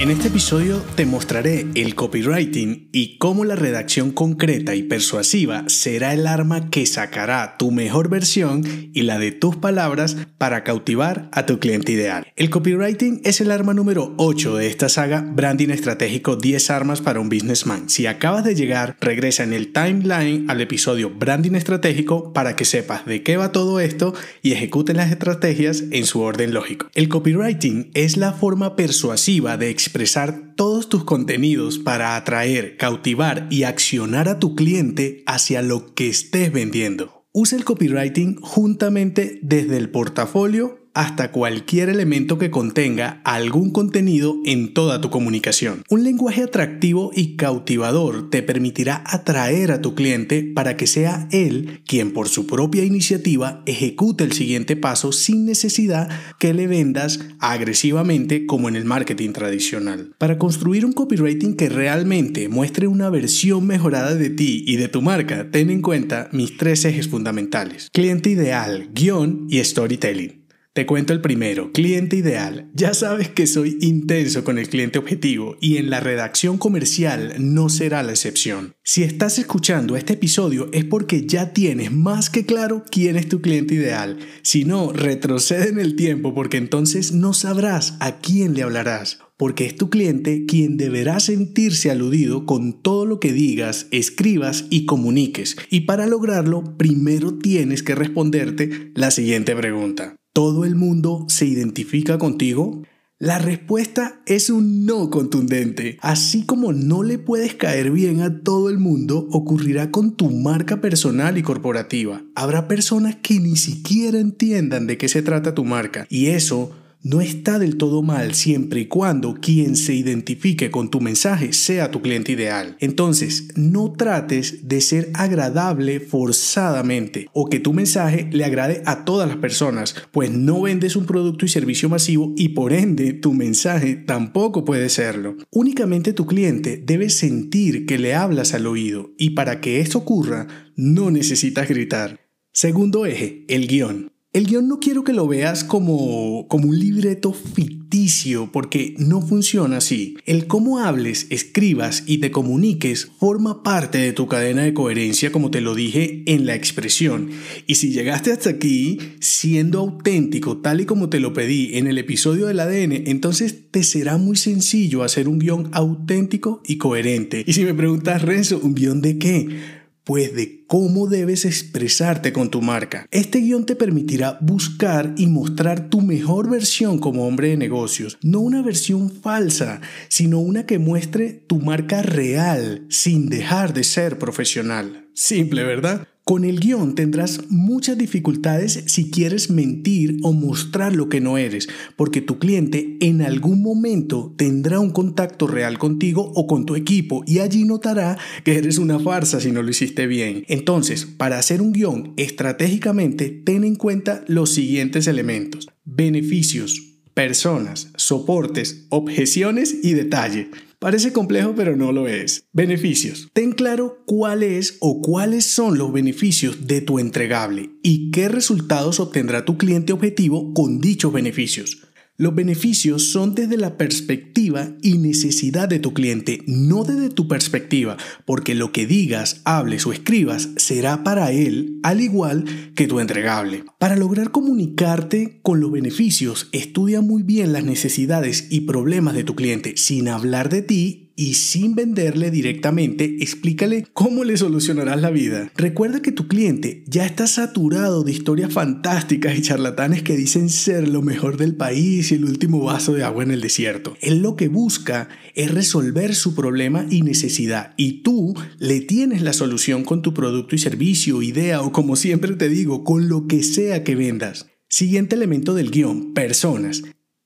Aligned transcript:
En 0.00 0.10
este 0.10 0.28
episodio 0.28 0.82
te 0.94 1.04
mostraré 1.04 1.66
el 1.74 1.94
copywriting 1.94 2.88
y 2.90 3.18
cómo 3.18 3.44
la 3.44 3.54
redacción 3.54 4.12
concreta 4.12 4.74
y 4.74 4.82
persuasiva 4.82 5.64
será 5.66 6.14
el 6.14 6.26
arma 6.26 6.70
que 6.70 6.86
sacará 6.86 7.58
tu 7.58 7.70
mejor 7.70 8.08
versión 8.08 8.62
y 8.94 9.02
la 9.02 9.18
de 9.18 9.30
tus 9.30 9.56
palabras 9.56 10.16
para 10.38 10.64
cautivar 10.64 11.28
a 11.32 11.44
tu 11.44 11.58
cliente 11.58 11.92
ideal. 11.92 12.26
El 12.36 12.48
copywriting 12.48 13.20
es 13.24 13.42
el 13.42 13.50
arma 13.50 13.74
número 13.74 14.14
8 14.16 14.56
de 14.56 14.68
esta 14.68 14.88
saga 14.88 15.20
Branding 15.20 15.68
Estratégico 15.68 16.36
10 16.36 16.70
armas 16.70 17.02
para 17.02 17.20
un 17.20 17.28
businessman. 17.28 17.90
Si 17.90 18.06
acabas 18.06 18.44
de 18.44 18.54
llegar, 18.54 18.96
regresa 19.02 19.42
en 19.42 19.52
el 19.52 19.70
timeline 19.70 20.48
al 20.48 20.62
episodio 20.62 21.10
Branding 21.10 21.56
Estratégico 21.56 22.32
para 22.32 22.56
que 22.56 22.64
sepas 22.64 23.04
de 23.04 23.22
qué 23.22 23.36
va 23.36 23.52
todo 23.52 23.80
esto 23.80 24.14
y 24.40 24.52
ejecutes 24.52 24.96
las 24.96 25.10
estrategias 25.10 25.84
en 25.90 26.06
su 26.06 26.22
orden 26.22 26.54
lógico. 26.54 26.88
El 26.94 27.10
copywriting 27.10 27.90
es 27.92 28.16
la 28.16 28.32
forma 28.32 28.76
persuasiva 28.76 29.58
de 29.58 29.68
expresar 29.90 30.54
todos 30.54 30.88
tus 30.88 31.02
contenidos 31.02 31.80
para 31.80 32.14
atraer, 32.14 32.76
cautivar 32.76 33.48
y 33.50 33.64
accionar 33.64 34.28
a 34.28 34.38
tu 34.38 34.54
cliente 34.54 35.24
hacia 35.26 35.62
lo 35.62 35.94
que 35.94 36.08
estés 36.08 36.52
vendiendo. 36.52 37.24
Usa 37.32 37.58
el 37.58 37.64
copywriting 37.64 38.36
juntamente 38.40 39.40
desde 39.42 39.78
el 39.78 39.90
portafolio 39.90 40.79
hasta 40.94 41.30
cualquier 41.30 41.88
elemento 41.88 42.38
que 42.38 42.50
contenga 42.50 43.20
algún 43.24 43.70
contenido 43.70 44.36
en 44.44 44.74
toda 44.74 45.00
tu 45.00 45.10
comunicación. 45.10 45.82
Un 45.88 46.04
lenguaje 46.04 46.42
atractivo 46.42 47.10
y 47.14 47.36
cautivador 47.36 48.30
te 48.30 48.42
permitirá 48.42 49.02
atraer 49.06 49.72
a 49.72 49.80
tu 49.80 49.94
cliente 49.94 50.42
para 50.54 50.76
que 50.76 50.86
sea 50.86 51.28
él 51.30 51.82
quien 51.86 52.12
por 52.12 52.28
su 52.28 52.46
propia 52.46 52.84
iniciativa 52.84 53.62
ejecute 53.66 54.24
el 54.24 54.32
siguiente 54.32 54.76
paso 54.76 55.12
sin 55.12 55.44
necesidad 55.44 56.08
que 56.38 56.54
le 56.54 56.66
vendas 56.66 57.20
agresivamente 57.38 58.46
como 58.46 58.68
en 58.68 58.76
el 58.76 58.84
marketing 58.84 59.32
tradicional. 59.32 60.14
Para 60.18 60.38
construir 60.38 60.84
un 60.84 60.92
copywriting 60.92 61.56
que 61.56 61.68
realmente 61.68 62.48
muestre 62.48 62.86
una 62.86 63.10
versión 63.10 63.66
mejorada 63.66 64.14
de 64.14 64.30
ti 64.30 64.64
y 64.66 64.76
de 64.76 64.88
tu 64.88 65.02
marca, 65.02 65.50
ten 65.50 65.70
en 65.70 65.82
cuenta 65.82 66.28
mis 66.32 66.56
tres 66.56 66.84
ejes 66.84 67.08
fundamentales. 67.08 67.88
Cliente 67.92 68.30
ideal, 68.30 68.90
guion 68.92 69.46
y 69.48 69.62
storytelling. 69.62 70.39
Te 70.72 70.86
cuento 70.86 71.12
el 71.12 71.20
primero, 71.20 71.72
cliente 71.72 72.14
ideal. 72.14 72.70
Ya 72.74 72.94
sabes 72.94 73.28
que 73.28 73.48
soy 73.48 73.76
intenso 73.80 74.44
con 74.44 74.56
el 74.56 74.68
cliente 74.68 75.00
objetivo 75.00 75.56
y 75.60 75.78
en 75.78 75.90
la 75.90 75.98
redacción 75.98 76.58
comercial 76.58 77.34
no 77.40 77.68
será 77.68 78.04
la 78.04 78.12
excepción. 78.12 78.76
Si 78.84 79.02
estás 79.02 79.40
escuchando 79.40 79.96
este 79.96 80.12
episodio 80.12 80.68
es 80.72 80.84
porque 80.84 81.26
ya 81.26 81.52
tienes 81.52 81.90
más 81.90 82.30
que 82.30 82.46
claro 82.46 82.84
quién 82.88 83.16
es 83.16 83.28
tu 83.28 83.40
cliente 83.40 83.74
ideal. 83.74 84.20
Si 84.42 84.64
no, 84.64 84.92
retrocede 84.92 85.70
en 85.70 85.80
el 85.80 85.96
tiempo 85.96 86.34
porque 86.34 86.58
entonces 86.58 87.10
no 87.10 87.32
sabrás 87.32 87.96
a 87.98 88.20
quién 88.20 88.54
le 88.54 88.62
hablarás 88.62 89.18
porque 89.36 89.64
es 89.64 89.74
tu 89.74 89.88
cliente 89.88 90.44
quien 90.46 90.76
deberá 90.76 91.18
sentirse 91.18 91.90
aludido 91.90 92.44
con 92.44 92.82
todo 92.82 93.06
lo 93.06 93.18
que 93.18 93.32
digas, 93.32 93.86
escribas 93.90 94.66
y 94.68 94.84
comuniques. 94.84 95.56
Y 95.70 95.80
para 95.80 96.06
lograrlo, 96.06 96.76
primero 96.76 97.38
tienes 97.38 97.82
que 97.82 97.94
responderte 97.94 98.92
la 98.94 99.10
siguiente 99.10 99.56
pregunta. 99.56 100.19
¿Todo 100.32 100.64
el 100.64 100.76
mundo 100.76 101.26
se 101.28 101.44
identifica 101.44 102.16
contigo? 102.16 102.82
La 103.18 103.38
respuesta 103.38 104.22
es 104.26 104.48
un 104.48 104.86
no 104.86 105.10
contundente. 105.10 105.98
Así 106.00 106.46
como 106.46 106.72
no 106.72 107.02
le 107.02 107.18
puedes 107.18 107.54
caer 107.54 107.90
bien 107.90 108.20
a 108.20 108.42
todo 108.42 108.70
el 108.70 108.78
mundo, 108.78 109.26
ocurrirá 109.32 109.90
con 109.90 110.16
tu 110.16 110.30
marca 110.30 110.80
personal 110.80 111.36
y 111.36 111.42
corporativa. 111.42 112.22
Habrá 112.36 112.68
personas 112.68 113.16
que 113.16 113.40
ni 113.40 113.56
siquiera 113.56 114.20
entiendan 114.20 114.86
de 114.86 114.98
qué 114.98 115.08
se 115.08 115.22
trata 115.22 115.52
tu 115.52 115.64
marca 115.64 116.06
y 116.08 116.28
eso 116.28 116.70
no 117.02 117.20
está 117.20 117.58
del 117.58 117.76
todo 117.76 118.02
mal 118.02 118.34
siempre 118.34 118.80
y 118.80 118.86
cuando 118.86 119.34
quien 119.34 119.76
se 119.76 119.94
identifique 119.94 120.70
con 120.70 120.90
tu 120.90 121.00
mensaje 121.00 121.52
sea 121.52 121.90
tu 121.90 122.02
cliente 122.02 122.32
ideal. 122.32 122.76
Entonces, 122.80 123.48
no 123.56 123.92
trates 123.92 124.68
de 124.68 124.80
ser 124.80 125.10
agradable 125.14 126.00
forzadamente 126.00 127.28
o 127.32 127.48
que 127.48 127.60
tu 127.60 127.72
mensaje 127.72 128.28
le 128.30 128.44
agrade 128.44 128.82
a 128.86 129.04
todas 129.04 129.28
las 129.28 129.38
personas, 129.38 129.94
pues 130.12 130.30
no 130.30 130.62
vendes 130.62 130.96
un 130.96 131.06
producto 131.06 131.44
y 131.44 131.48
servicio 131.48 131.88
masivo 131.88 132.32
y 132.36 132.50
por 132.50 132.72
ende 132.72 133.12
tu 133.12 133.32
mensaje 133.32 133.94
tampoco 133.94 134.64
puede 134.64 134.88
serlo. 134.88 135.36
Únicamente 135.50 136.12
tu 136.12 136.26
cliente 136.26 136.82
debe 136.84 137.10
sentir 137.10 137.86
que 137.86 137.98
le 137.98 138.14
hablas 138.14 138.54
al 138.54 138.66
oído 138.66 139.12
y 139.16 139.30
para 139.30 139.60
que 139.60 139.80
esto 139.80 139.98
ocurra 139.98 140.46
no 140.76 141.10
necesitas 141.10 141.68
gritar. 141.68 142.20
Segundo 142.52 143.06
eje, 143.06 143.44
el 143.48 143.68
guion. 143.68 144.12
El 144.32 144.46
guion 144.46 144.68
no 144.68 144.78
quiero 144.78 145.02
que 145.02 145.12
lo 145.12 145.26
veas 145.26 145.64
como, 145.64 146.46
como 146.46 146.68
un 146.68 146.78
libreto 146.78 147.32
ficticio, 147.32 148.48
porque 148.52 148.94
no 148.96 149.22
funciona 149.22 149.78
así. 149.78 150.18
El 150.24 150.46
cómo 150.46 150.78
hables, 150.78 151.26
escribas 151.30 152.04
y 152.06 152.18
te 152.18 152.30
comuniques 152.30 153.10
forma 153.18 153.64
parte 153.64 153.98
de 153.98 154.12
tu 154.12 154.28
cadena 154.28 154.62
de 154.62 154.72
coherencia, 154.72 155.32
como 155.32 155.50
te 155.50 155.60
lo 155.60 155.74
dije 155.74 156.22
en 156.26 156.46
la 156.46 156.54
expresión. 156.54 157.30
Y 157.66 157.74
si 157.74 157.90
llegaste 157.90 158.30
hasta 158.30 158.50
aquí 158.50 158.98
siendo 159.18 159.80
auténtico, 159.80 160.58
tal 160.58 160.80
y 160.80 160.86
como 160.86 161.08
te 161.08 161.18
lo 161.18 161.32
pedí 161.32 161.76
en 161.76 161.88
el 161.88 161.98
episodio 161.98 162.46
del 162.46 162.60
ADN, 162.60 163.08
entonces 163.08 163.56
te 163.72 163.82
será 163.82 164.16
muy 164.16 164.36
sencillo 164.36 165.02
hacer 165.02 165.26
un 165.26 165.40
guion 165.40 165.70
auténtico 165.72 166.62
y 166.64 166.78
coherente. 166.78 167.42
Y 167.48 167.52
si 167.54 167.64
me 167.64 167.74
preguntas, 167.74 168.22
Renzo, 168.22 168.60
¿un 168.62 168.76
guion 168.76 169.02
de 169.02 169.18
qué? 169.18 169.79
Pues 170.10 170.34
de 170.34 170.64
cómo 170.66 171.06
debes 171.06 171.44
expresarte 171.44 172.32
con 172.32 172.50
tu 172.50 172.62
marca. 172.62 173.06
Este 173.12 173.38
guion 173.38 173.64
te 173.64 173.76
permitirá 173.76 174.38
buscar 174.40 175.14
y 175.16 175.28
mostrar 175.28 175.88
tu 175.88 176.00
mejor 176.00 176.50
versión 176.50 176.98
como 176.98 177.28
hombre 177.28 177.50
de 177.50 177.56
negocios, 177.56 178.18
no 178.20 178.40
una 178.40 178.60
versión 178.60 179.08
falsa, 179.08 179.80
sino 180.08 180.40
una 180.40 180.66
que 180.66 180.80
muestre 180.80 181.30
tu 181.46 181.60
marca 181.60 182.02
real 182.02 182.86
sin 182.88 183.28
dejar 183.28 183.72
de 183.72 183.84
ser 183.84 184.18
profesional. 184.18 185.06
Simple, 185.14 185.62
¿verdad? 185.62 186.08
Con 186.30 186.44
el 186.44 186.60
guion 186.60 186.94
tendrás 186.94 187.40
muchas 187.48 187.98
dificultades 187.98 188.84
si 188.86 189.10
quieres 189.10 189.50
mentir 189.50 190.18
o 190.22 190.32
mostrar 190.32 190.94
lo 190.94 191.08
que 191.08 191.20
no 191.20 191.38
eres, 191.38 191.68
porque 191.96 192.20
tu 192.20 192.38
cliente 192.38 192.98
en 193.00 193.20
algún 193.20 193.62
momento 193.62 194.32
tendrá 194.38 194.78
un 194.78 194.92
contacto 194.92 195.48
real 195.48 195.76
contigo 195.76 196.30
o 196.36 196.46
con 196.46 196.66
tu 196.66 196.76
equipo 196.76 197.24
y 197.26 197.40
allí 197.40 197.64
notará 197.64 198.16
que 198.44 198.54
eres 198.54 198.78
una 198.78 199.00
farsa 199.00 199.40
si 199.40 199.50
no 199.50 199.60
lo 199.60 199.70
hiciste 199.70 200.06
bien. 200.06 200.44
Entonces, 200.46 201.04
para 201.04 201.36
hacer 201.36 201.60
un 201.60 201.72
guion 201.72 202.14
estratégicamente, 202.16 203.30
ten 203.30 203.64
en 203.64 203.74
cuenta 203.74 204.22
los 204.28 204.54
siguientes 204.54 205.08
elementos. 205.08 205.68
Beneficios, 205.84 207.00
personas, 207.12 207.90
soportes, 207.96 208.86
objeciones 208.90 209.76
y 209.82 209.94
detalle. 209.94 210.48
Parece 210.80 211.12
complejo, 211.12 211.52
pero 211.54 211.76
no 211.76 211.92
lo 211.92 212.08
es. 212.08 212.46
Beneficios. 212.54 213.28
Ten 213.34 213.52
claro 213.52 214.02
cuál 214.06 214.42
es 214.42 214.78
o 214.80 215.02
cuáles 215.02 215.44
son 215.44 215.76
los 215.76 215.92
beneficios 215.92 216.66
de 216.66 216.80
tu 216.80 216.98
entregable 216.98 217.68
y 217.82 218.10
qué 218.12 218.30
resultados 218.30 218.98
obtendrá 218.98 219.44
tu 219.44 219.58
cliente 219.58 219.92
objetivo 219.92 220.54
con 220.54 220.80
dichos 220.80 221.12
beneficios. 221.12 221.89
Los 222.20 222.34
beneficios 222.34 223.12
son 223.12 223.34
desde 223.34 223.56
la 223.56 223.78
perspectiva 223.78 224.68
y 224.82 224.98
necesidad 224.98 225.70
de 225.70 225.78
tu 225.78 225.94
cliente, 225.94 226.42
no 226.46 226.84
desde 226.84 227.08
tu 227.08 227.28
perspectiva, 227.28 227.96
porque 228.26 228.54
lo 228.54 228.72
que 228.72 228.86
digas, 228.86 229.40
hables 229.46 229.86
o 229.86 229.92
escribas 229.94 230.50
será 230.56 231.02
para 231.02 231.32
él 231.32 231.80
al 231.82 232.02
igual 232.02 232.44
que 232.74 232.86
tu 232.86 233.00
entregable. 233.00 233.64
Para 233.78 233.96
lograr 233.96 234.32
comunicarte 234.32 235.40
con 235.40 235.60
los 235.60 235.72
beneficios, 235.72 236.50
estudia 236.52 237.00
muy 237.00 237.22
bien 237.22 237.54
las 237.54 237.64
necesidades 237.64 238.48
y 238.50 238.60
problemas 238.60 239.14
de 239.14 239.24
tu 239.24 239.34
cliente 239.34 239.78
sin 239.78 240.06
hablar 240.06 240.50
de 240.50 240.60
ti 240.60 241.09
y 241.20 241.34
sin 241.34 241.74
venderle 241.74 242.30
directamente, 242.30 243.18
explícale 243.20 243.86
cómo 243.92 244.24
le 244.24 244.38
solucionarás 244.38 245.02
la 245.02 245.10
vida. 245.10 245.52
Recuerda 245.54 246.00
que 246.00 246.12
tu 246.12 246.28
cliente 246.28 246.82
ya 246.86 247.04
está 247.04 247.26
saturado 247.26 248.04
de 248.04 248.12
historias 248.12 248.50
fantásticas 248.50 249.36
y 249.36 249.42
charlatanes 249.42 250.02
que 250.02 250.16
dicen 250.16 250.48
ser 250.48 250.88
lo 250.88 251.02
mejor 251.02 251.36
del 251.36 251.54
país 251.54 252.10
y 252.10 252.14
el 252.14 252.24
último 252.24 252.64
vaso 252.64 252.94
de 252.94 253.04
agua 253.04 253.22
en 253.22 253.32
el 253.32 253.42
desierto. 253.42 253.98
Él 254.00 254.22
lo 254.22 254.34
que 254.34 254.48
busca 254.48 255.10
es 255.34 255.50
resolver 255.50 256.14
su 256.14 256.34
problema 256.34 256.86
y 256.88 257.02
necesidad 257.02 257.74
y 257.76 258.00
tú 258.02 258.32
le 258.58 258.80
tienes 258.80 259.20
la 259.20 259.34
solución 259.34 259.84
con 259.84 260.00
tu 260.00 260.14
producto 260.14 260.54
y 260.54 260.58
servicio, 260.58 261.20
idea 261.20 261.60
o 261.60 261.70
como 261.70 261.96
siempre 261.96 262.34
te 262.34 262.48
digo, 262.48 262.82
con 262.82 263.10
lo 263.10 263.26
que 263.26 263.42
sea 263.42 263.84
que 263.84 263.94
vendas. 263.94 264.46
Siguiente 264.70 265.16
elemento 265.16 265.52
del 265.52 265.70
guion, 265.70 266.14
personas. 266.14 266.82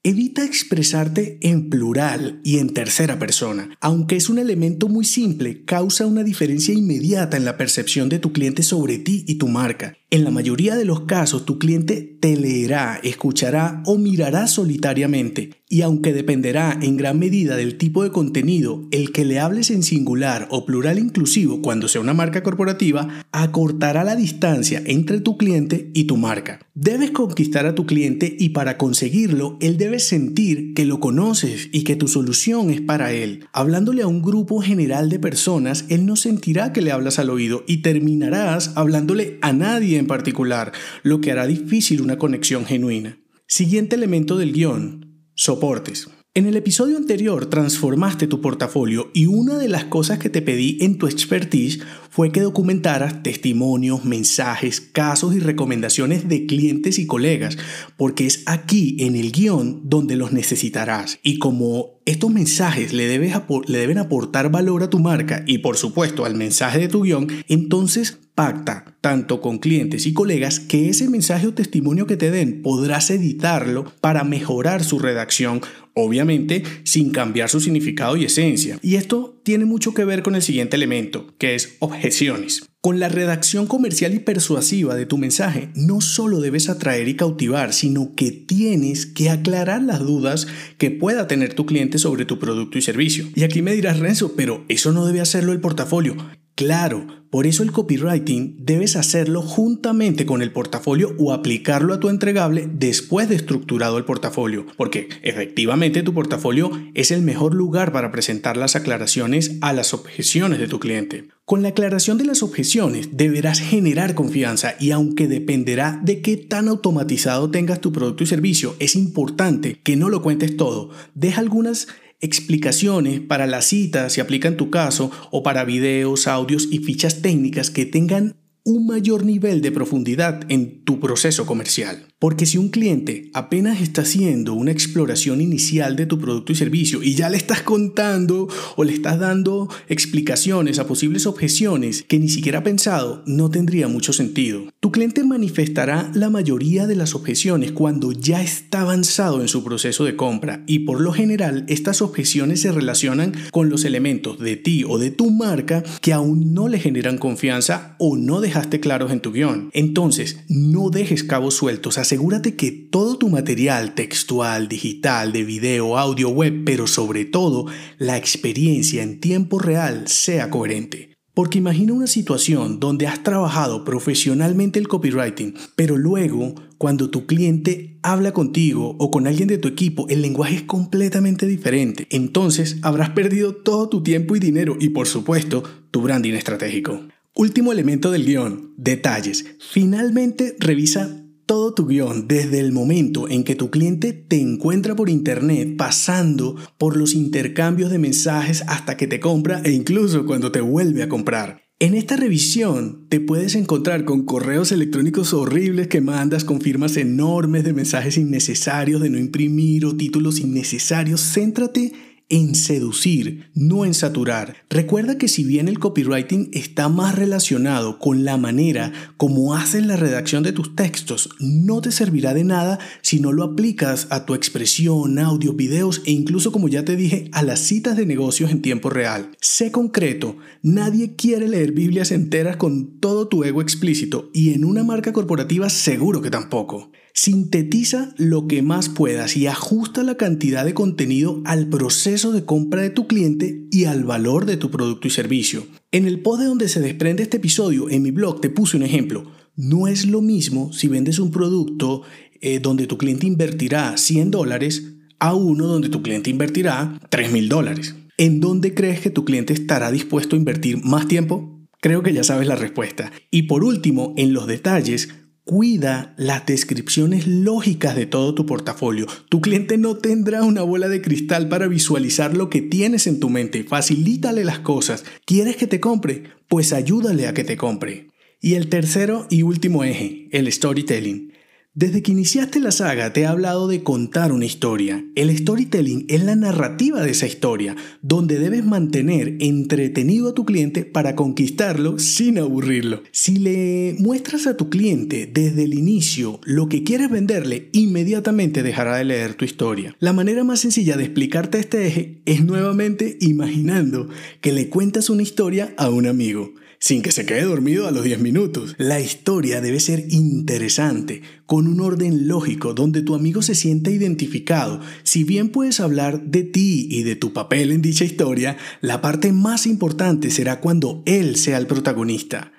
Evita 0.07 0.45
expresarte 0.45 1.39
en 1.41 1.71
plural 1.71 2.39
y 2.45 2.59
en 2.59 2.75
tercera 2.75 3.19
persona. 3.19 3.71
Aunque 3.81 4.17
es 4.17 4.29
un 4.29 4.39
elemento 4.39 4.87
muy 4.87 5.07
simple, 5.07 5.65
causa 5.65 6.05
una 6.05 6.23
diferencia 6.23 6.75
inmediata 6.75 7.39
en 7.39 7.47
la 7.47 7.57
percepción 7.57 8.11
de 8.11 8.19
tu 8.19 8.31
cliente 8.31 8.63
sobre 8.63 8.99
ti 8.99 9.25
y 9.27 9.37
tu 9.37 9.49
marca. 9.49 9.97
En 10.15 10.23
la 10.23 10.31
mayoría 10.31 10.77
de 10.77 10.85
los 10.85 11.01
casos, 11.01 11.45
tu 11.45 11.59
cliente 11.59 12.17
te 12.21 12.37
leerá, 12.37 13.01
escuchará 13.03 13.83
o 13.85 13.99
mirará 13.99 14.47
solitariamente. 14.47 15.51
Y 15.69 15.83
aunque 15.83 16.13
dependerá 16.13 16.79
en 16.81 16.97
gran 16.97 17.19
medida 17.19 17.57
del 17.57 17.79
tipo 17.79 18.05
de 18.05 18.13
contenido, 18.13 18.87
el 18.93 19.11
que 19.11 19.25
le 19.25 19.41
hables 19.41 19.73
en 19.73 19.83
singular 19.83 20.47
o 20.53 20.67
plural 20.67 21.01
inclusivo 21.01 21.63
cuando 21.63 21.89
sea 21.89 22.01
una 22.01 22.15
marca 22.15 22.45
corporativa, 22.45 23.25
acortará 23.33 24.05
la 24.05 24.15
distancia 24.15 24.81
entre 24.87 25.21
tu 25.21 25.37
cliente 25.37 25.91
y 25.95 26.05
tu 26.05 26.17
marca. 26.17 26.61
Debes 26.75 27.11
conquistar 27.11 27.67
a 27.67 27.75
tu 27.75 27.85
cliente 27.85 28.37
y 28.39 28.51
para 28.51 28.79
conseguirlo, 28.79 29.57
él 29.61 29.79
debe 29.79 29.99
sentir 29.99 30.75
que 30.75 30.85
lo 30.85 31.01
conoces 31.01 31.71
y 31.73 31.83
que 31.83 31.97
tu 31.97 32.07
solución 32.07 32.71
es 32.71 32.81
para 32.81 33.13
él. 33.13 33.47
Hablándole 33.53 34.03
a 34.03 34.07
un 34.07 34.23
grupo 34.23 34.61
general 34.61 35.09
de 35.09 35.19
personas, 35.19 35.87
él 35.89 36.07
no 36.07 36.15
sentirá 36.15 36.73
que 36.73 36.83
le 36.83 36.93
hablas 36.93 37.19
al 37.19 37.31
oído 37.31 37.65
y 37.67 37.79
terminarás 37.79 38.73
hablándole 38.77 39.39
a 39.43 39.53
nadie 39.53 40.04
en 40.05 40.09
particular, 40.09 40.73
lo 41.03 41.23
que 41.23 41.33
hará 41.33 41.47
difícil 41.47 42.03
una 42.03 42.19
conexión 42.19 42.67
genuina. 42.67 43.19
Siguiente 43.47 43.97
elemento 43.97 44.37
del 44.37 44.53
guion, 44.53 45.31
soportes. 45.35 46.09
En 46.37 46.47
el 46.47 46.57
episodio 46.57 46.97
anterior 46.97 47.47
transformaste 47.47 48.27
tu 48.27 48.41
portafolio 48.41 49.09
y 49.15 49.27
una 49.27 49.57
de 49.57 49.69
las 49.69 49.85
cosas 49.85 50.19
que 50.19 50.29
te 50.29 50.43
pedí 50.43 50.79
en 50.81 50.99
tu 50.99 51.07
expertise 51.07 51.81
fue 52.11 52.33
que 52.33 52.41
documentaras 52.41 53.23
testimonios, 53.23 54.05
mensajes, 54.05 54.81
casos 54.81 55.35
y 55.37 55.39
recomendaciones 55.39 56.29
de 56.29 56.45
clientes 56.47 56.99
y 56.99 57.07
colegas, 57.07 57.57
porque 57.97 58.27
es 58.27 58.43
aquí 58.47 58.97
en 58.99 59.15
el 59.15 59.31
guion 59.31 59.83
donde 59.85 60.17
los 60.17 60.33
necesitarás. 60.33 61.21
Y 61.23 61.39
como 61.39 61.94
estos 62.07 62.31
mensajes 62.31 62.93
le, 62.93 63.07
deben 63.07 63.99
aportar 63.99 64.51
valor 64.51 64.83
a 64.83 64.91
tu 64.91 64.99
marca 64.99 65.43
y 65.47 65.59
por 65.59 65.77
supuesto 65.77 66.25
al 66.25 66.35
mensaje 66.35 66.79
de 66.79 66.89
tu 66.89 67.03
guion, 67.03 67.29
entonces 67.49 68.19
pacta 68.35 68.97
tanto 69.01 69.41
con 69.41 69.59
clientes 69.59 70.07
y 70.07 70.13
colegas 70.13 70.61
que 70.61 70.89
ese 70.89 71.09
mensaje 71.09 71.47
o 71.47 71.55
testimonio 71.55 72.07
que 72.07 72.17
te 72.17 72.31
den 72.31 72.63
podrás 72.63 73.11
editarlo 73.11 73.93
para 74.01 74.25
mejorar 74.25 74.85
su 74.85 74.99
redacción 74.99 75.61
obviamente 75.95 76.65
sin 76.83 77.11
cambiar 77.11 77.49
su 77.49 77.61
significado 77.61 78.17
y 78.17 78.25
esencia. 78.25 78.79
Y 78.83 78.97
esto 78.97 79.41
tiene 79.45 79.65
mucho 79.65 79.95
que 79.95 80.05
ver 80.05 80.23
con 80.23 80.35
el 80.35 80.43
siguiente 80.43 80.77
elemento, 80.77 81.35
que 81.39 81.55
es 81.55 81.77
objeciones. 81.79 82.67
Con 82.85 83.01
la 83.01 83.09
redacción 83.09 83.67
comercial 83.67 84.13
y 84.13 84.19
persuasiva 84.19 84.95
de 84.95 85.07
tu 85.07 85.17
mensaje, 85.17 85.71
no 85.75 86.03
solo 86.03 86.43
debes 86.43 86.69
atraer 86.69 87.09
y 87.09 87.17
cautivar, 87.17 87.73
sino 87.73 88.15
que 88.15 88.31
tienes 88.31 89.07
que 89.07 89.31
aclarar 89.31 89.81
las 89.81 90.01
dudas 90.01 90.47
que 90.77 90.91
pueda 90.91 91.27
tener 91.27 91.55
tu 91.55 91.65
cliente 91.65 91.97
sobre 91.97 92.27
tu 92.27 92.39
producto 92.39 92.77
y 92.77 92.83
servicio. 92.83 93.25
Y 93.35 93.45
aquí 93.45 93.63
me 93.63 93.73
dirás, 93.73 94.01
Renzo, 94.01 94.35
pero 94.37 94.67
eso 94.69 94.93
no 94.93 95.07
debe 95.07 95.23
hacerlo 95.23 95.53
el 95.53 95.63
portafolio. 95.63 96.15
Claro, 96.57 97.07
por 97.31 97.47
eso 97.47 97.63
el 97.63 97.73
copywriting 97.73 98.59
debes 98.61 98.97
hacerlo 98.97 99.41
juntamente 99.41 100.27
con 100.27 100.43
el 100.43 100.53
portafolio 100.53 101.17
o 101.19 101.33
aplicarlo 101.33 101.95
a 101.95 102.01
tu 102.01 102.11
entregable 102.11 102.69
después 102.71 103.31
de 103.31 103.37
estructurado 103.37 103.97
el 103.97 104.05
portafolio, 104.05 104.67
porque 104.77 105.09
efectivamente 105.23 106.03
tu 106.03 106.13
portafolio 106.13 106.71
es 106.93 107.13
el 107.13 107.23
mejor 107.23 107.55
lugar 107.55 107.93
para 107.93 108.13
presentar 108.13 108.59
las 108.59 108.77
aclaraciones 108.77 109.57
a 109.63 109.73
las 109.73 109.95
objeciones 109.95 110.59
de 110.59 110.69
tu 110.69 110.81
cliente. 110.81 111.34
Con 111.47 111.61
la 111.61 111.69
aclaración 111.69 112.17
de 112.17 112.25
las 112.25 112.43
objeciones 112.43 113.19
deberás 113.19 113.61
generar 113.61 114.15
confianza 114.15 114.77
y 114.81 114.93
aunque 114.93 115.29
dependerá 115.29 116.01
de 116.03 116.23
qué 116.23 116.39
tan 116.39 116.69
automatizado 116.69 117.51
tengas 117.51 117.83
tu 117.83 117.93
producto 117.93 118.25
y 118.25 118.27
servicio, 118.27 118.77
es 118.79 118.97
importante 118.97 119.79
que 119.83 119.97
no 119.97 120.09
lo 120.09 120.23
cuentes 120.23 120.57
todo. 120.57 120.89
Deja 121.15 121.43
algunas 121.43 121.89
explicaciones 122.23 123.21
para 123.21 123.47
la 123.47 123.61
cita 123.61 124.09
si 124.09 124.23
aplica 124.23 124.49
en 124.49 124.57
tu 124.57 124.71
caso 124.71 125.11
o 125.31 125.43
para 125.43 125.67
videos, 125.67 126.29
audios 126.29 126.67
y 126.71 126.79
fichas 126.79 127.21
técnicas 127.21 127.69
que 127.69 127.85
tengan 127.85 128.37
un 128.67 128.87
mayor 128.87 129.27
nivel 129.27 129.61
de 129.61 129.71
profundidad 129.71 130.41
en 130.49 130.85
tu 130.85 130.99
proceso 130.99 131.45
comercial. 131.45 132.07
Porque 132.19 132.47
si 132.47 132.57
un 132.57 132.71
cliente 132.71 133.31
apenas 133.35 133.83
está 133.83 134.01
haciendo 134.01 134.55
una 134.55 134.71
exploración 134.71 135.43
inicial 135.43 135.97
de 135.97 136.07
tu 136.07 136.19
producto 136.19 136.53
y 136.53 136.55
servicio 136.55 137.03
y 137.03 137.15
ya 137.15 137.29
le 137.29 137.37
estás 137.37 137.61
contando 137.61 138.49
o 138.77 138.85
le 138.85 138.95
estás 138.95 139.19
dando 139.19 139.69
explicaciones 139.89 140.79
a 140.79 140.87
posibles 140.87 141.27
objeciones 141.27 142.05
que 142.09 142.19
ni 142.19 142.31
siquiera 142.31 142.61
ha 142.61 142.65
pensado, 142.65 143.23
no 143.27 143.51
tendría 143.51 143.89
mucho 143.89 144.15
sentido. 144.15 144.63
Tu 144.81 144.91
cliente 144.91 145.25
manifestará 145.25 146.11
la 146.15 146.31
mayoría 146.31 146.87
de 146.87 146.97
las 146.97 147.15
objeciones 147.15 147.73
cuando 147.73 148.13
ya 148.13 148.43
está 148.43 148.81
avanzado 148.81 149.43
en 149.43 149.49
su 149.49 149.63
proceso 149.63 150.07
de 150.07 150.17
compra 150.17 150.65
y 150.67 150.81
por 150.81 151.03
lo 151.03 151.13
general 151.13 151.67
estas 151.69 152.01
objeciones 152.01 152.63
se 152.63 152.73
relacionan 152.73 153.35
con 153.51 153.69
los 153.69 153.85
elementos 153.85 154.39
de 154.39 154.57
ti 154.57 154.85
o 154.89 154.99
de 154.99 155.11
tu 155.11 155.31
marca 155.31 155.83
que 156.01 156.15
aún 156.15 156.55
no 156.55 156.69
le 156.69 156.79
generan 156.79 157.19
confianza 157.19 157.97
o 157.99 158.17
no 158.17 158.41
dejaste 158.55 158.79
claros 158.79 159.11
en 159.11 159.19
tu 159.19 159.33
guion. 159.33 159.69
Entonces, 159.73 160.39
no 160.49 160.89
dejes 160.91 161.25
cabos 161.25 161.55
sueltos, 161.55 161.99
asegúrate 161.99 162.55
que 162.55 162.71
todo 162.71 163.19
tu 163.19 163.29
material 163.29 163.97
textual, 163.97 164.69
digital, 164.69 165.33
de 165.33 165.43
video, 165.43 165.99
audio, 165.99 166.29
web, 166.29 166.63
pero 166.65 166.87
sobre 166.87 167.25
todo 167.25 167.67
la 167.99 168.17
experiencia 168.17 169.03
en 169.03 169.19
tiempo 169.19 169.59
real 169.59 170.07
sea 170.07 170.51
coherente. 170.51 171.11
Porque 171.35 171.59
imagina 171.59 171.95
una 171.95 172.07
situación 172.07 172.79
donde 172.79 173.09
has 173.09 173.25
trabajado 173.25 173.85
profesionalmente 173.85 174.79
el 174.79 174.87
copywriting, 174.87 175.55
pero 175.75 175.99
luego 175.99 176.55
cuando 176.79 177.11
tu 177.11 177.27
cliente 177.27 177.99
habla 178.03 178.33
contigo 178.33 178.95
o 179.01 179.11
con 179.11 179.27
alguien 179.27 179.49
de 179.49 179.59
tu 179.59 179.67
equipo, 179.67 180.07
el 180.09 180.23
lenguaje 180.23 180.55
es 180.55 180.63
completamente 180.63 181.49
diferente. 181.49 182.07
Entonces 182.11 182.77
habrás 182.83 183.11
perdido 183.11 183.53
todo 183.53 183.89
tu 183.89 184.05
tiempo 184.05 184.37
y 184.37 184.39
dinero 184.39 184.77
y 184.79 184.91
por 184.91 185.09
supuesto 185.09 185.65
tu 185.91 186.03
branding 186.03 186.35
estratégico. 186.35 187.01
Último 187.37 187.73
elemento 187.73 188.13
del 188.13 188.25
guion, 188.25 188.75
detalles. 188.77 189.45
Finalmente 189.59 190.55
revisa 190.61 191.27
todo 191.47 191.75
tu 191.75 191.85
guion 191.85 192.29
desde 192.29 192.61
el 192.61 192.71
momento 192.71 193.29
en 193.29 193.43
que 193.43 193.57
tu 193.57 193.71
cliente 193.71 194.13
te 194.13 194.41
encuentra 194.41 194.95
por 194.95 195.11
internet, 195.11 195.75
pasando 195.77 196.55
por 196.79 196.97
los 196.97 197.13
intercambios 197.13 197.91
de 197.91 197.99
mensajes 197.99 198.63
hasta 198.69 198.97
que 198.97 199.09
te 199.09 199.19
compra 199.19 199.61
e 199.65 199.73
incluso 199.73 200.27
cuando 200.27 200.53
te 200.53 200.61
vuelve 200.61 201.03
a 201.03 201.09
comprar. 201.09 201.65
En 201.81 201.97
esta 201.97 202.15
revisión 202.15 203.09
te 203.09 203.19
puedes 203.19 203.57
encontrar 203.57 204.05
con 204.05 204.25
correos 204.25 204.71
electrónicos 204.71 205.35
horribles 205.35 205.89
que 205.89 206.01
mandas 206.01 206.45
con 206.45 206.61
firmas 206.61 206.97
enormes 206.97 207.65
de 207.65 207.73
mensajes 207.73 208.17
innecesarios 208.17 209.03
de 209.03 209.11
no 209.11 209.19
imprimir 209.19 209.87
o 209.87 209.97
títulos 209.97 210.39
innecesarios. 210.39 211.21
Céntrate 211.21 212.14
en 212.29 212.55
seducir, 212.55 213.51
no 213.55 213.85
en 213.85 213.95
saturar. 213.95 214.57
Recuerda 214.71 215.19
que 215.19 215.29
si 215.29 215.45
bien 215.45 215.69
el 215.69 215.79
copywriting 215.79 216.51
está 216.53 216.89
más 216.89 217.15
relacionado 217.15 217.99
con 217.99 218.25
la 218.25 218.37
manera 218.37 218.93
como 219.17 219.55
haces 219.55 219.87
la 219.87 219.97
redacción 219.97 220.43
de 220.43 220.53
tus 220.53 220.75
textos, 220.75 221.31
no 221.39 221.81
te 221.81 221.93
servirá 221.93 222.35
de 222.35 222.45
nada 222.45 222.79
si 223.03 223.21
no 223.21 223.33
lo 223.33 223.45
aplicas 223.45 224.07
a 224.11 224.27
tu 224.27 224.35
expresión, 224.35 225.19
audio, 225.19 225.53
videos 225.53 226.03
e 226.07 226.13
incluso, 226.13 226.53
como 226.53 226.69
ya 226.69 226.85
te 226.85 226.97
dije, 226.97 227.29
a 227.33 227.43
las 227.43 227.61
citas 227.61 227.97
de 227.97 228.07
negocios 228.07 228.51
en 228.51 228.63
tiempo 228.63 228.91
real. 228.91 229.31
Sé 229.41 229.71
concreto, 229.71 230.37
nadie 230.63 231.17
quiere 231.17 231.49
leer 231.49 231.73
Biblias 231.73 232.11
enteras 232.11 232.57
con 232.57 232.99
todo 233.01 233.29
tu 233.29 233.45
ego 233.45 233.61
explícito 233.61 234.31
y 234.33 234.55
en 234.55 234.65
una 234.65 234.83
marca 234.83 235.13
corporativa 235.13 235.69
seguro 235.69 236.23
que 236.23 236.31
tampoco. 236.31 236.91
Sintetiza 237.17 238.13
lo 238.19 238.49
que 238.49 238.61
más 238.63 238.89
puedas 238.89 239.37
y 239.37 239.47
ajusta 239.47 240.03
la 240.03 240.17
cantidad 240.17 240.65
de 240.65 240.75
contenido 240.75 241.43
al 241.45 241.69
proceso 241.69 242.33
de 242.33 242.45
compra 242.45 242.83
de 242.83 242.91
tu 242.91 243.07
cliente 243.07 243.69
y 243.71 243.85
al 243.85 244.03
valor 244.03 244.47
de 244.47 244.57
tu 244.57 244.69
producto 244.69 245.07
y 245.07 245.13
servicio. 245.13 245.65
En 245.93 246.07
el 246.07 246.21
post 246.21 246.41
de 246.41 246.49
donde 246.49 246.69
se 246.69 246.81
desprende 246.81 247.23
este 247.23 247.37
episodio, 247.37 247.89
en 247.89 248.03
mi 248.03 248.11
blog 248.11 248.41
te 248.41 248.51
puse 248.51 248.77
un 248.77 248.83
ejemplo. 248.83 249.31
No 249.55 249.87
es 249.87 250.07
lo 250.07 250.23
mismo 250.23 250.73
si 250.73 250.89
vendes 250.89 251.21
un 251.21 251.31
producto 251.31 252.03
eh, 252.41 252.59
donde 252.59 252.89
tu 252.89 252.99
cliente 252.99 253.29
invertirá 253.29 253.97
100 253.97 254.33
dólares 254.33 254.97
a 255.21 255.35
uno 255.35 255.69
donde 255.69 255.91
tu 255.91 256.03
cliente 256.03 256.31
invertirá 256.31 257.01
3 257.11 257.31
mil 257.31 257.49
dólares. 257.49 257.95
¿En 258.19 258.41
dónde 258.41 258.75
crees 258.75 258.99
que 258.99 259.11
tu 259.11 259.25
cliente 259.25 259.53
estará 259.53 259.93
dispuesto 259.93 260.35
a 260.35 260.39
invertir 260.41 260.85
más 260.85 261.07
tiempo? 261.07 261.65
Creo 261.81 262.03
que 262.03 262.13
ya 262.13 262.25
sabes 262.25 262.49
la 262.49 262.57
respuesta. 262.57 263.13
Y 263.31 263.43
por 263.43 263.63
último, 263.63 264.15
en 264.17 264.33
los 264.33 264.49
detalles, 264.49 265.11
Cuida 265.47 266.15
las 266.17 266.47
descripciones 266.47 267.27
lógicas 267.27 267.95
de 267.95 268.07
todo 268.07 268.35
tu 268.35 268.47
portafolio. 268.47 269.07
Tu 269.29 269.43
cliente 269.43 269.77
no 269.77 269.99
tendrá 269.99 270.43
una 270.43 270.63
bola 270.63 270.89
de 270.89 271.03
cristal 271.03 271.51
para 271.51 271.69
visualizar 271.69 272.35
lo 272.35 272.49
que 272.49 272.63
tienes 272.63 273.07
en 273.07 273.21
tu 273.21 273.29
mente. 273.29 273.63
Facilítale 273.63 274.43
las 274.43 274.61
cosas. 274.61 275.05
¿Quieres 275.27 275.57
que 275.57 275.67
te 275.67 275.81
compre? 275.81 276.23
Pues 276.49 276.73
ayúdale 276.73 277.27
a 277.27 277.35
que 277.35 277.45
te 277.45 277.59
compre. 277.59 278.09
Y 278.41 278.55
el 278.55 278.71
tercero 278.71 279.27
y 279.29 279.43
último 279.43 279.85
eje, 279.85 280.29
el 280.33 280.51
storytelling. 280.51 281.34
Desde 281.77 282.05
que 282.05 282.13
iniciaste 282.13 282.61
la 282.61 282.71
saga 282.71 283.13
te 283.13 283.23
he 283.23 283.27
hablado 283.27 283.67
de 283.67 283.83
contar 283.83 284.31
una 284.31 284.45
historia. 284.45 285.05
El 285.17 285.37
storytelling 285.37 286.05
es 286.07 286.23
la 286.23 286.37
narrativa 286.37 287.03
de 287.03 287.11
esa 287.11 287.27
historia, 287.27 287.75
donde 288.01 288.39
debes 288.39 288.65
mantener 288.65 289.35
entretenido 289.41 290.29
a 290.29 290.35
tu 290.35 290.45
cliente 290.45 290.85
para 290.85 291.17
conquistarlo 291.17 291.99
sin 291.99 292.39
aburrirlo. 292.39 293.03
Si 293.11 293.39
le 293.39 293.97
muestras 293.99 294.47
a 294.47 294.57
tu 294.57 294.71
cliente 294.71 295.27
desde 295.27 295.65
el 295.65 295.75
inicio 295.75 296.39
lo 296.45 296.69
que 296.69 296.85
quieres 296.85 297.11
venderle, 297.11 297.71
inmediatamente 297.73 298.63
dejará 298.63 298.97
de 298.97 299.07
leer 299.07 299.35
tu 299.35 299.45
historia. 299.45 299.97
La 299.99 300.13
manera 300.13 300.45
más 300.45 300.61
sencilla 300.61 300.97
de 300.97 301.03
explicarte 301.03 301.59
este 301.59 301.89
eje 301.89 302.23
es 302.25 302.45
nuevamente 302.45 303.19
imaginando 303.21 304.09
que 304.41 304.53
le 304.53 304.69
cuentas 304.69 305.11
una 305.11 305.25
historia 305.25 305.75
a 305.77 305.91
un 305.91 306.07
amigo 306.07 306.55
sin 306.85 307.01
que 307.01 307.13
se 307.13 307.25
quede 307.25 307.45
dormido 307.45 307.89
a 307.89 307.91
los 307.93 308.05
10 308.05 308.21
minutos. 308.21 308.75
La 308.77 309.01
historia 309.01 309.63
debe 309.63 309.81
ser 309.81 310.05
interesante, 310.11 311.23
con 311.47 311.67
un 311.67 311.81
orden 311.81 312.29
lógico 312.29 312.75
donde 312.75 313.01
tu 313.01 313.15
amigo 313.15 313.41
se 313.41 313.55
sienta 313.55 313.91
identificado. 313.91 314.83
Si 315.03 315.25
bien 315.25 315.49
puedes 315.49 315.81
hablar 315.81 316.25
de 316.25 316.43
ti 316.43 316.87
y 316.91 317.03
de 317.03 317.17
tu 317.17 317.33
papel 317.33 317.73
en 317.73 317.81
dicha 317.81 318.05
historia, 318.05 318.59
la 318.83 319.01
parte 319.01 319.33
más 319.33 319.67
importante 319.67 320.31
será 320.31 320.61
cuando 320.61 321.03
él 321.07 321.37
sea 321.37 321.57
el 321.57 321.67
protagonista. 321.67 322.53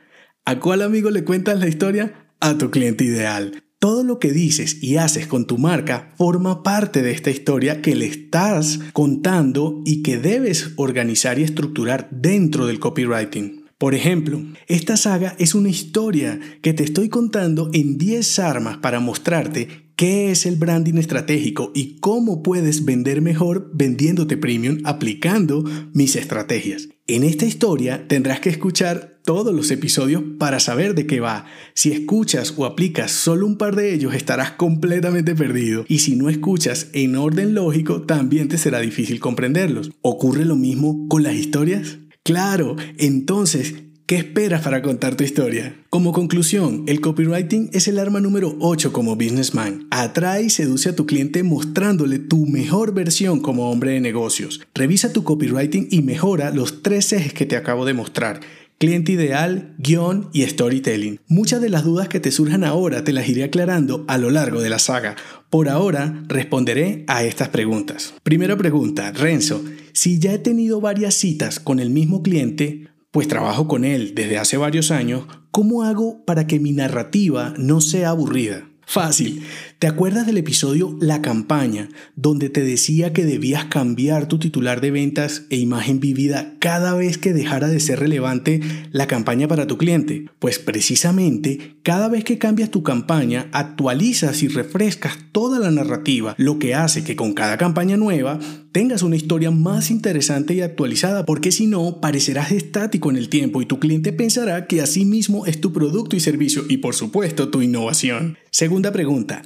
¿A 0.43 0.59
cuál 0.59 0.81
amigo 0.81 1.11
le 1.11 1.23
cuentas 1.23 1.59
la 1.59 1.67
historia? 1.67 2.33
A 2.39 2.57
tu 2.57 2.71
cliente 2.71 3.03
ideal. 3.03 3.63
Todo 3.77 4.03
lo 4.03 4.17
que 4.17 4.31
dices 4.31 4.81
y 4.81 4.97
haces 4.97 5.27
con 5.27 5.45
tu 5.45 5.59
marca 5.59 6.15
forma 6.17 6.63
parte 6.63 7.03
de 7.03 7.11
esta 7.11 7.29
historia 7.29 7.83
que 7.83 7.93
le 7.93 8.07
estás 8.07 8.79
contando 8.91 9.83
y 9.85 10.01
que 10.01 10.17
debes 10.17 10.71
organizar 10.77 11.37
y 11.37 11.43
estructurar 11.43 12.09
dentro 12.09 12.65
del 12.65 12.79
copywriting. 12.79 13.64
Por 13.77 13.93
ejemplo, 13.93 14.41
esta 14.67 14.95
saga 14.95 15.35
es 15.37 15.53
una 15.53 15.67
historia 15.67 16.39
que 16.61 16.73
te 16.73 16.83
estoy 16.83 17.09
contando 17.09 17.69
en 17.73 17.97
10 17.97 18.39
armas 18.39 18.77
para 18.77 19.01
mostrarte 19.01 19.91
qué 19.97 20.31
es 20.31 20.45
el 20.45 20.55
branding 20.55 20.93
estratégico 20.95 21.73
y 21.75 21.97
cómo 21.99 22.41
puedes 22.41 22.85
vender 22.85 23.21
mejor 23.21 23.69
vendiéndote 23.73 24.37
premium 24.37 24.77
aplicando 24.85 25.65
mis 25.93 26.15
estrategias. 26.15 26.87
En 27.07 27.23
esta 27.23 27.45
historia 27.45 28.07
tendrás 28.07 28.39
que 28.39 28.49
escuchar 28.49 29.19
todos 29.25 29.53
los 29.53 29.69
episodios 29.71 30.23
para 30.39 30.61
saber 30.61 30.95
de 30.95 31.05
qué 31.05 31.19
va. 31.19 31.45
Si 31.73 31.91
escuchas 31.91 32.53
o 32.55 32.65
aplicas 32.65 33.11
solo 33.11 33.45
un 33.45 33.57
par 33.57 33.75
de 33.75 33.93
ellos 33.93 34.13
estarás 34.13 34.51
completamente 34.51 35.35
perdido 35.35 35.83
y 35.89 35.99
si 35.99 36.15
no 36.15 36.29
escuchas 36.29 36.87
en 36.93 37.17
orden 37.17 37.53
lógico 37.55 38.03
también 38.03 38.47
te 38.47 38.57
será 38.57 38.79
difícil 38.79 39.19
comprenderlos. 39.19 39.91
¿Ocurre 40.01 40.45
lo 40.45 40.55
mismo 40.55 41.07
con 41.09 41.23
las 41.23 41.35
historias? 41.35 41.97
Claro, 42.25 42.75
entonces, 42.97 43.75
¿qué 44.07 44.15
esperas 44.15 44.63
para 44.63 44.81
contar 44.81 45.13
tu 45.15 45.23
historia? 45.23 45.75
Como 45.91 46.11
conclusión, 46.11 46.83
el 46.87 46.99
copywriting 46.99 47.69
es 47.71 47.87
el 47.87 47.99
arma 47.99 48.19
número 48.19 48.55
8 48.61 48.91
como 48.91 49.15
businessman. 49.15 49.85
Atrae 49.91 50.45
y 50.45 50.49
seduce 50.49 50.89
a 50.89 50.95
tu 50.95 51.05
cliente 51.05 51.43
mostrándole 51.43 52.17
tu 52.17 52.47
mejor 52.47 52.95
versión 52.95 53.41
como 53.41 53.69
hombre 53.69 53.91
de 53.91 53.99
negocios. 53.99 54.61
Revisa 54.73 55.13
tu 55.13 55.23
copywriting 55.23 55.87
y 55.91 56.01
mejora 56.01 56.49
los 56.49 56.81
tres 56.81 57.13
ejes 57.13 57.31
que 57.31 57.45
te 57.45 57.57
acabo 57.57 57.85
de 57.85 57.93
mostrar 57.93 58.39
cliente 58.77 59.13
ideal, 59.13 59.73
guion 59.77 60.29
y 60.33 60.43
storytelling. 60.43 61.19
Muchas 61.27 61.61
de 61.61 61.69
las 61.69 61.83
dudas 61.83 62.09
que 62.09 62.19
te 62.19 62.31
surjan 62.31 62.63
ahora 62.63 63.03
te 63.03 63.13
las 63.13 63.27
iré 63.29 63.43
aclarando 63.43 64.03
a 64.07 64.17
lo 64.17 64.29
largo 64.29 64.61
de 64.61 64.69
la 64.69 64.79
saga. 64.79 65.15
Por 65.49 65.69
ahora 65.69 66.23
responderé 66.27 67.05
a 67.07 67.23
estas 67.23 67.49
preguntas. 67.49 68.13
Primera 68.23 68.57
pregunta, 68.57 69.11
Renzo, 69.11 69.63
si 69.95 70.19
ya 70.19 70.33
he 70.33 70.37
tenido 70.37 70.81
varias 70.81 71.15
citas 71.15 71.59
con 71.59 71.79
el 71.79 71.89
mismo 71.89 72.21
cliente, 72.21 72.89
pues 73.11 73.29
trabajo 73.29 73.69
con 73.69 73.85
él 73.85 74.13
desde 74.13 74.37
hace 74.37 74.57
varios 74.57 74.91
años, 74.91 75.23
¿cómo 75.51 75.83
hago 75.83 76.25
para 76.25 76.47
que 76.47 76.59
mi 76.59 76.73
narrativa 76.73 77.53
no 77.57 77.79
sea 77.79 78.09
aburrida? 78.09 78.67
Fácil. 78.85 79.43
¿Te 79.77 79.87
acuerdas 79.87 80.25
del 80.25 80.37
episodio 80.37 80.95
La 81.01 81.21
campaña, 81.21 81.89
donde 82.15 82.49
te 82.49 82.63
decía 82.63 83.11
que 83.11 83.25
debías 83.25 83.65
cambiar 83.65 84.25
tu 84.25 84.39
titular 84.39 84.79
de 84.79 84.89
ventas 84.89 85.43
e 85.49 85.57
imagen 85.57 85.99
vivida 85.99 86.53
cada 86.59 86.93
vez 86.93 87.17
que 87.17 87.33
dejara 87.33 87.67
de 87.67 87.81
ser 87.81 87.99
relevante 87.99 88.61
la 88.91 89.05
campaña 89.05 89.49
para 89.49 89.67
tu 89.67 89.77
cliente? 89.77 90.29
Pues 90.39 90.59
precisamente, 90.59 91.75
cada 91.83 92.07
vez 92.07 92.23
que 92.23 92.37
cambias 92.37 92.71
tu 92.71 92.83
campaña, 92.83 93.49
actualizas 93.51 94.43
y 94.43 94.47
refrescas 94.47 95.17
toda 95.33 95.59
la 95.59 95.71
narrativa, 95.71 96.35
lo 96.37 96.57
que 96.57 96.73
hace 96.73 97.03
que 97.03 97.17
con 97.17 97.33
cada 97.33 97.57
campaña 97.57 97.97
nueva 97.97 98.39
tengas 98.71 99.03
una 99.03 99.17
historia 99.17 99.51
más 99.51 99.91
interesante 99.91 100.53
y 100.53 100.61
actualizada, 100.61 101.25
porque 101.25 101.51
si 101.51 101.67
no, 101.67 101.99
parecerás 101.99 102.53
estático 102.53 103.09
en 103.09 103.17
el 103.17 103.27
tiempo 103.27 103.61
y 103.61 103.65
tu 103.65 103.79
cliente 103.79 104.13
pensará 104.13 104.67
que 104.67 104.81
así 104.81 105.03
mismo 105.03 105.45
es 105.45 105.59
tu 105.59 105.73
producto 105.73 106.15
y 106.15 106.21
servicio 106.21 106.63
y 106.69 106.77
por 106.77 106.95
supuesto 106.95 107.49
tu 107.49 107.61
innovación. 107.61 108.37
Segunda 108.51 108.93
pregunta, 108.93 109.41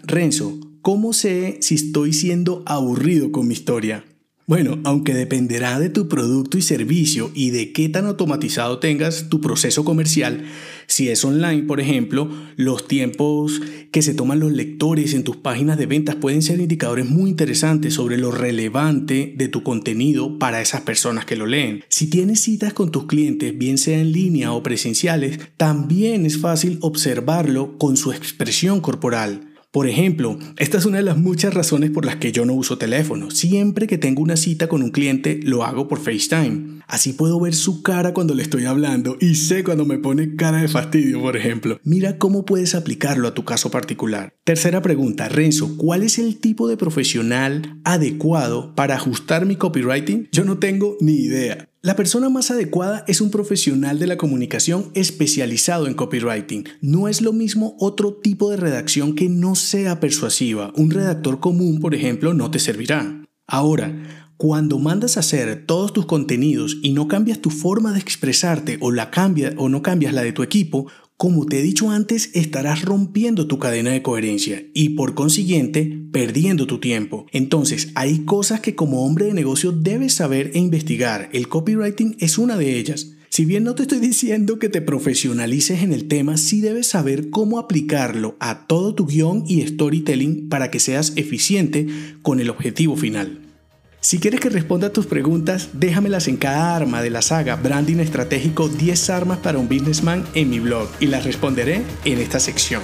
¿cómo 0.82 1.14
sé 1.14 1.58
si 1.62 1.76
estoy 1.76 2.14
siendo 2.14 2.64
aburrido 2.66 3.32
con 3.32 3.48
mi 3.48 3.54
historia? 3.54 4.06
Bueno, 4.50 4.80
aunque 4.84 5.14
dependerá 5.14 5.80
de 5.80 5.90
tu 5.90 6.08
producto 6.08 6.58
y 6.58 6.64
servicio 6.64 7.30
y 7.36 7.52
de 7.52 7.72
qué 7.72 7.88
tan 7.88 8.08
automatizado 8.08 8.80
tengas 8.80 9.30
tu 9.30 9.42
proceso 9.42 9.86
comercial, 9.86 10.44
si 10.88 11.10
es 11.10 11.24
online, 11.24 11.64
por 11.64 11.80
ejemplo, 11.80 12.28
los 12.56 12.88
tiempos 12.88 13.62
que 13.92 14.02
se 14.02 14.16
toman 14.16 14.40
los 14.40 14.52
lectores 14.52 15.14
en 15.14 15.24
tus 15.24 15.38
páginas 15.38 15.78
de 15.78 15.86
ventas 15.86 16.16
pueden 16.16 16.42
ser 16.42 16.60
indicadores 16.60 17.08
muy 17.08 17.30
interesantes 17.30 17.94
sobre 17.94 18.18
lo 18.18 18.32
relevante 18.32 19.36
de 19.38 19.50
tu 19.50 19.62
contenido 19.62 20.40
para 20.40 20.62
esas 20.62 20.82
personas 20.82 21.26
que 21.26 21.36
lo 21.36 21.46
leen. 21.46 21.84
Si 21.88 22.08
tienes 22.08 22.40
citas 22.40 22.74
con 22.74 22.90
tus 22.90 23.06
clientes, 23.06 23.56
bien 23.56 23.78
sea 23.78 24.00
en 24.00 24.12
línea 24.12 24.52
o 24.52 24.64
presenciales, 24.64 25.40
también 25.58 26.26
es 26.26 26.40
fácil 26.40 26.80
observarlo 26.82 27.78
con 27.78 27.98
su 27.98 28.12
expresión 28.14 28.82
corporal. 28.82 29.49
Por 29.72 29.88
ejemplo, 29.88 30.40
esta 30.58 30.80
es 30.80 30.86
una 30.86 30.98
de 30.98 31.04
las 31.04 31.18
muchas 31.18 31.54
razones 31.54 31.92
por 31.92 32.04
las 32.04 32.16
que 32.16 32.32
yo 32.32 32.44
no 32.44 32.56
uso 32.56 32.80
teléfono. 32.80 33.30
Siempre 33.30 33.86
que 33.86 34.00
tengo 34.00 34.24
una 34.24 34.36
cita 34.36 34.68
con 34.68 34.82
un 34.82 34.90
cliente, 34.90 35.40
lo 35.44 35.64
hago 35.64 35.88
por 35.88 36.00
FaceTime. 36.00 36.82
Así 36.88 37.14
puedo 37.14 37.40
ver 37.40 37.54
su 37.54 37.84
cara 37.84 38.16
cuando 38.16 38.34
le 38.34 38.42
estoy 38.42 38.66
hablando 38.66 39.16
y 39.20 39.36
sé 39.36 39.64
cuando 39.64 39.86
me 39.86 40.00
pone 40.00 40.36
cara 40.36 40.60
de 40.60 40.70
fastidio, 40.70 41.22
por 41.22 41.38
ejemplo. 41.38 41.80
Mira 41.84 42.18
cómo 42.18 42.46
puedes 42.46 42.74
aplicarlo 42.74 43.28
a 43.28 43.36
tu 43.36 43.46
caso 43.46 43.70
particular. 43.70 44.34
Tercera 44.44 44.82
pregunta, 44.82 45.30
Renzo, 45.30 45.78
¿cuál 45.78 46.02
es 46.02 46.18
el 46.18 46.40
tipo 46.40 46.68
de 46.68 46.76
profesional 46.76 47.80
adecuado 47.84 48.74
para 48.74 48.96
ajustar 48.96 49.46
mi 49.46 49.56
copywriting? 49.56 50.30
Yo 50.32 50.46
no 50.46 50.58
tengo 50.58 50.98
ni 51.00 51.14
idea. 51.14 51.70
La 51.82 51.96
persona 51.96 52.28
más 52.28 52.52
adecuada 52.52 53.06
es 53.08 53.22
un 53.22 53.32
profesional 53.32 54.00
de 54.00 54.08
la 54.08 54.18
comunicación 54.18 54.92
especializado 54.96 55.88
en 55.88 55.94
copywriting. 55.94 56.66
No 56.82 57.08
es 57.08 57.22
lo 57.22 57.32
mismo 57.32 57.78
otro 57.80 58.16
tipo 58.16 58.52
de 58.52 58.58
redacción 58.58 59.16
que 59.16 59.30
no 59.30 59.56
sea 59.56 60.02
persuasiva. 60.02 60.74
Un 60.76 60.92
redactor 60.92 61.40
común, 61.40 61.80
por 61.80 61.96
ejemplo, 61.96 62.34
no 62.34 62.52
te 62.52 62.60
servirá. 62.60 63.24
Ahora, 63.48 63.98
cuando 64.36 64.78
mandas 64.78 65.16
a 65.16 65.22
hacer 65.22 65.66
todos 65.66 65.94
tus 65.94 66.06
contenidos 66.06 66.76
y 66.84 66.92
no 66.92 67.08
cambias 67.08 67.40
tu 67.40 67.50
forma 67.50 67.94
de 67.94 68.00
expresarte 68.00 68.78
o 68.82 68.92
la 68.92 69.10
cambia 69.10 69.54
o 69.56 69.70
no 69.70 69.82
cambias 69.82 70.14
la 70.14 70.22
de 70.22 70.34
tu 70.34 70.44
equipo, 70.44 70.88
como 71.20 71.46
te 71.46 71.60
he 71.60 71.62
dicho 71.62 71.92
antes, 71.92 72.30
estarás 72.34 72.86
rompiendo 72.86 73.46
tu 73.46 73.60
cadena 73.60 73.92
de 73.92 74.02
coherencia 74.02 74.64
y 74.74 74.92
por 74.92 75.16
consiguiente 75.16 76.00
perdiendo 76.14 76.66
tu 76.66 76.80
tiempo. 76.80 77.26
Entonces, 77.34 77.90
hay 77.96 78.20
cosas 78.20 78.62
que 78.62 78.74
como 78.74 79.06
hombre 79.06 79.26
de 79.26 79.34
negocio 79.34 79.74
debes 79.74 80.14
saber 80.14 80.52
e 80.54 80.60
investigar. 80.60 81.30
El 81.34 81.50
copywriting 81.50 82.16
es 82.22 82.38
una 82.38 82.56
de 82.56 82.80
ellas. 82.80 83.16
Si 83.28 83.44
bien 83.44 83.66
no 83.66 83.76
te 83.76 83.82
estoy 83.82 84.00
diciendo 84.00 84.60
que 84.60 84.70
te 84.70 84.80
profesionalices 84.82 85.84
en 85.84 85.92
el 85.92 86.08
tema, 86.08 86.38
sí 86.38 86.62
debes 86.62 86.88
saber 86.88 87.30
cómo 87.30 87.60
aplicarlo 87.60 88.38
a 88.40 88.66
todo 88.66 88.96
tu 88.96 89.06
guion 89.06 89.44
y 89.46 89.60
storytelling 89.68 90.48
para 90.48 90.72
que 90.72 90.80
seas 90.80 91.12
eficiente 91.18 91.86
con 92.22 92.40
el 92.40 92.50
objetivo 92.50 92.96
final. 92.96 93.49
Si 94.02 94.18
quieres 94.18 94.40
que 94.40 94.50
responda 94.50 94.88
a 94.88 94.94
tus 94.94 95.08
preguntas, 95.08 95.72
déjamelas 95.74 96.30
en 96.30 96.38
cada 96.38 96.74
arma 96.74 97.02
de 97.02 97.10
la 97.10 97.22
saga 97.22 97.58
Branding 97.58 97.98
Estratégico 97.98 98.70
10 98.70 99.10
armas 99.10 99.40
para 99.40 99.58
un 99.58 99.68
businessman 99.68 100.26
en 100.36 100.50
mi 100.50 100.60
blog 100.60 100.88
y 101.02 101.08
las 101.08 101.26
responderé 101.26 101.84
en 102.06 102.20
esta 102.20 102.40
sección. 102.40 102.82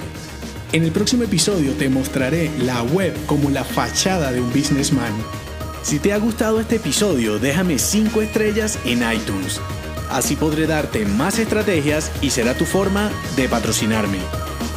En 0.72 0.82
el 0.82 0.92
próximo 0.92 1.22
episodio 1.22 1.72
te 1.72 1.88
mostraré 1.88 2.50
la 2.58 2.82
web 2.82 3.14
como 3.24 3.48
la 3.48 3.64
fachada 3.64 4.30
de 4.30 4.42
un 4.42 4.52
businessman. 4.52 5.12
Si 5.82 5.98
te 5.98 6.12
ha 6.12 6.18
gustado 6.18 6.60
este 6.60 6.76
episodio, 6.76 7.38
déjame 7.38 7.78
5 7.78 8.20
estrellas 8.20 8.78
en 8.84 8.98
iTunes. 9.10 9.58
Así 10.10 10.36
podré 10.36 10.66
darte 10.66 11.06
más 11.06 11.38
estrategias 11.38 12.12
y 12.20 12.28
será 12.28 12.52
tu 12.52 12.66
forma 12.66 13.10
de 13.36 13.48
patrocinarme. 13.48 14.18